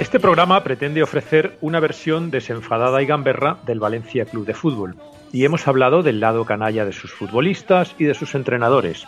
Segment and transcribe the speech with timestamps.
[0.00, 4.96] Este programa pretende ofrecer una versión desenfadada y gamberra del Valencia Club de Fútbol,
[5.32, 9.06] y hemos hablado del lado canalla de sus futbolistas y de sus entrenadores.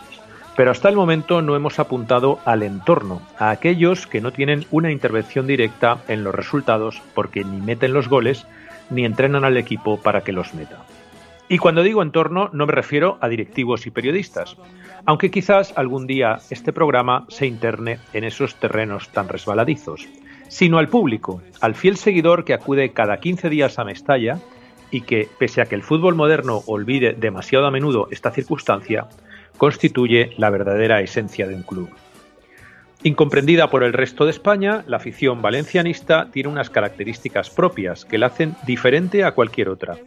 [0.55, 4.91] Pero hasta el momento no hemos apuntado al entorno, a aquellos que no tienen una
[4.91, 8.45] intervención directa en los resultados porque ni meten los goles
[8.89, 10.85] ni entrenan al equipo para que los meta.
[11.51, 14.55] Y cuando digo entorno no me refiero a directivos y periodistas,
[15.05, 20.07] aunque quizás algún día este programa se interne en esos terrenos tan resbaladizos,
[20.47, 24.39] sino al público, al fiel seguidor que acude cada 15 días a Mestalla
[24.91, 29.09] y que, pese a que el fútbol moderno olvide demasiado a menudo esta circunstancia,
[29.57, 31.89] constituye la verdadera esencia de un club.
[33.03, 38.27] Incomprendida por el resto de España, la afición valencianista tiene unas características propias que la
[38.27, 39.97] hacen diferente a cualquier otra.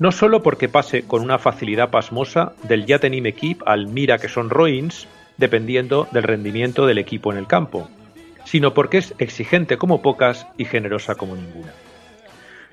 [0.00, 4.28] No solo porque pase con una facilidad pasmosa del ya tenim equip al mira que
[4.28, 7.88] son roins, dependiendo del rendimiento del equipo en el campo,
[8.44, 11.72] sino porque es exigente como pocas y generosa como ninguna.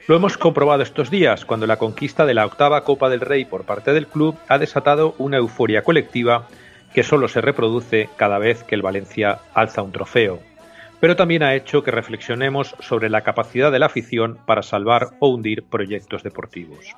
[0.08, 3.64] Lo hemos comprobado estos días, cuando la conquista de la octava Copa del Rey por
[3.64, 6.48] parte del club ha desatado una euforia colectiva
[6.94, 10.42] que solo se reproduce cada vez que el Valencia alza un trofeo,
[11.00, 15.30] pero también ha hecho que reflexionemos sobre la capacidad de la afición para salvar o
[15.30, 16.96] hundir proyectos deportivos.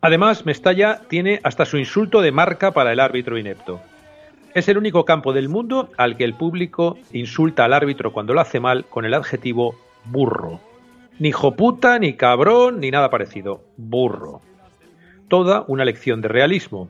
[0.00, 3.80] Además, Mestalla tiene hasta su insulto de marca para el árbitro inepto.
[4.54, 8.40] Es el único campo del mundo al que el público insulta al árbitro cuando lo
[8.40, 9.74] hace mal con el adjetivo
[10.04, 10.60] burro.
[11.18, 13.62] Ni joputa, ni cabrón, ni nada parecido.
[13.76, 14.40] Burro.
[15.28, 16.88] Toda una lección de realismo.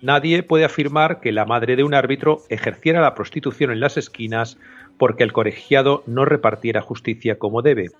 [0.00, 4.58] Nadie puede afirmar que la madre de un árbitro ejerciera la prostitución en las esquinas
[4.96, 7.90] porque el colegiado no repartiera justicia como debe.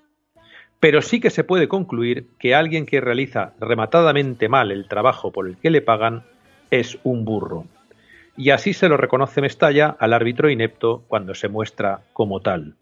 [0.79, 5.47] Pero sí que se puede concluir que alguien que realiza rematadamente mal el trabajo por
[5.47, 6.23] el que le pagan
[6.71, 7.65] es un burro.
[8.37, 12.75] Y así se lo reconoce Mestalla al árbitro inepto cuando se muestra como tal.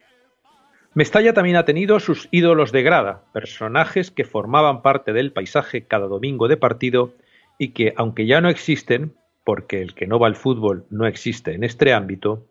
[0.93, 6.07] Mestalla también ha tenido sus ídolos de grada, personajes que formaban parte del paisaje cada
[6.07, 7.13] domingo de partido
[7.57, 9.13] y que, aunque ya no existen,
[9.43, 12.47] porque el que no va al fútbol no existe en este ámbito,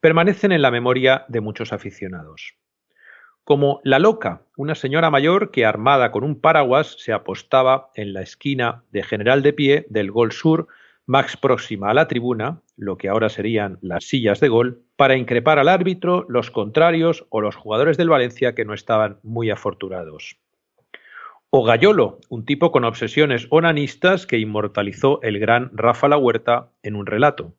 [0.00, 2.54] permanecen en la memoria de muchos aficionados.
[3.44, 8.22] Como La Loca, una señora mayor que armada con un paraguas se apostaba en la
[8.22, 10.68] esquina de General de Pie del Gol Sur
[11.06, 15.58] más próxima a la tribuna, lo que ahora serían las sillas de gol, para increpar
[15.58, 20.38] al árbitro, los contrarios o los jugadores del Valencia que no estaban muy afortunados.
[21.50, 26.94] O Gallolo, un tipo con obsesiones onanistas que inmortalizó el gran Rafa La Huerta en
[26.94, 27.54] un relato.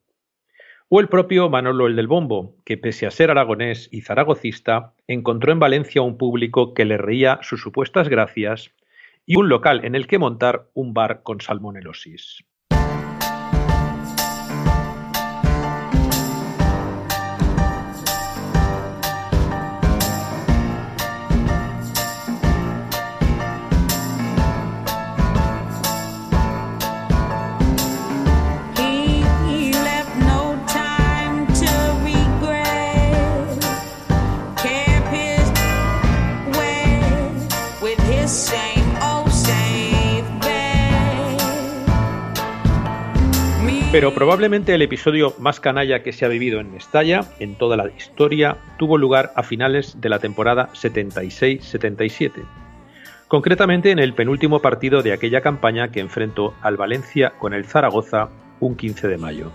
[0.89, 5.51] O el propio Manolo el del Bombo, que pese a ser aragonés y zaragocista, encontró
[5.51, 8.71] en Valencia un público que le reía sus supuestas gracias
[9.25, 12.45] y un local en el que montar un bar con salmonelosis.
[43.93, 47.87] Pero probablemente el episodio más canalla que se ha vivido en Mestalla, en toda la
[47.95, 52.43] historia, tuvo lugar a finales de la temporada 76-77.
[53.27, 58.29] Concretamente en el penúltimo partido de aquella campaña que enfrentó al Valencia con el Zaragoza
[58.59, 59.51] un 15 de mayo.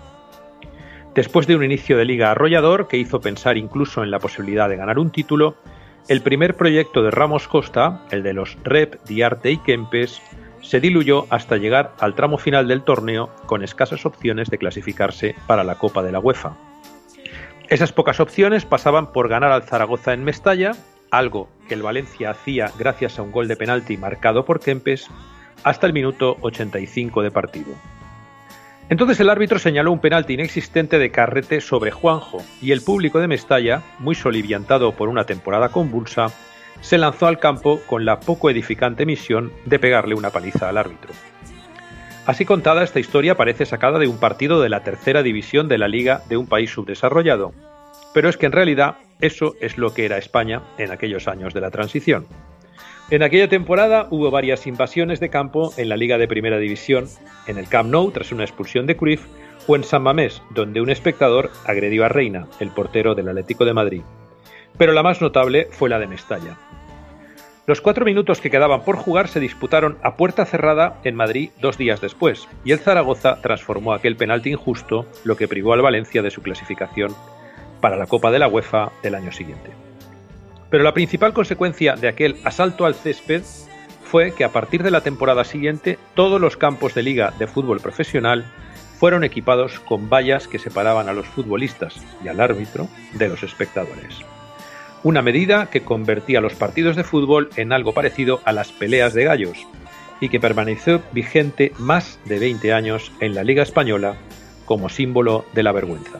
[1.15, 4.77] Después de un inicio de liga arrollador que hizo pensar incluso en la posibilidad de
[4.77, 5.57] ganar un título,
[6.07, 10.21] el primer proyecto de Ramos Costa, el de los Rep, Diarte y Kempes,
[10.61, 15.63] se diluyó hasta llegar al tramo final del torneo con escasas opciones de clasificarse para
[15.63, 16.57] la Copa de la UEFA.
[17.69, 20.71] Esas pocas opciones pasaban por ganar al Zaragoza en Mestalla,
[21.11, 25.07] algo que el Valencia hacía gracias a un gol de penalti marcado por Kempes,
[25.63, 27.73] hasta el minuto 85 de partido.
[28.89, 33.27] Entonces el árbitro señaló un penalti inexistente de Carrete sobre Juanjo y el público de
[33.27, 36.27] Mestalla, muy soliviantado por una temporada convulsa,
[36.81, 41.11] se lanzó al campo con la poco edificante misión de pegarle una paliza al árbitro.
[42.25, 45.87] Así contada, esta historia parece sacada de un partido de la tercera división de la
[45.87, 47.53] liga de un país subdesarrollado,
[48.13, 51.61] pero es que en realidad eso es lo que era España en aquellos años de
[51.61, 52.25] la transición.
[53.11, 57.07] En aquella temporada hubo varias invasiones de campo en la Liga de Primera División,
[57.47, 59.25] en el Camp Nou tras una expulsión de Cruyff
[59.65, 63.73] o en San Mamés, donde un espectador agredió a Reina, el portero del Atlético de
[63.73, 64.01] Madrid.
[64.77, 66.55] Pero la más notable fue la de Mestalla.
[67.65, 71.79] Los cuatro minutos que quedaban por jugar se disputaron a puerta cerrada en Madrid dos
[71.79, 76.29] días después, y el Zaragoza transformó aquel penalti injusto, lo que privó al Valencia de
[76.29, 77.15] su clasificación
[77.81, 79.88] para la Copa de la UEFA del año siguiente.
[80.69, 83.41] Pero la principal consecuencia de aquel asalto al césped
[84.03, 87.79] fue que a partir de la temporada siguiente todos los campos de liga de fútbol
[87.79, 88.45] profesional
[88.99, 94.19] fueron equipados con vallas que separaban a los futbolistas y al árbitro de los espectadores.
[95.03, 99.23] Una medida que convertía los partidos de fútbol en algo parecido a las peleas de
[99.23, 99.65] gallos
[100.19, 104.17] y que permaneció vigente más de 20 años en la Liga Española
[104.65, 106.19] como símbolo de la vergüenza.